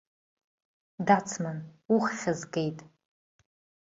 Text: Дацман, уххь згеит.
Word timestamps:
Дацман, 1.07 1.59
уххь 1.95 2.13
згеит. 2.39 2.79